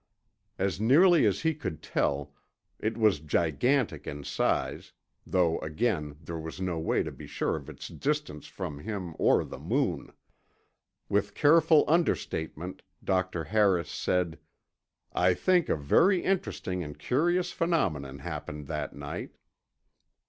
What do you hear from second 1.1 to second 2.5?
as he could tell,